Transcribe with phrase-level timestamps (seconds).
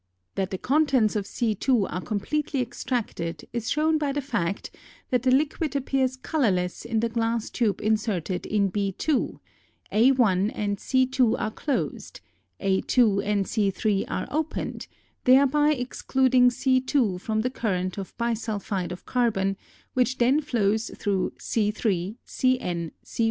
[0.33, 4.75] That the contents of C^2 are completely extracted is shown by the fact
[5.11, 9.39] that the liquid appears colorless in the glass tube inserted in _b_^2;
[9.93, 12.19] _a_^1 and C^2 are closed;
[12.59, 14.87] _a_^2 and C^3 are opened,
[15.25, 19.55] thereby excluding C^2 from the current of bisulphide of carbon
[19.93, 22.91] which then flows through C^3C^nC^1.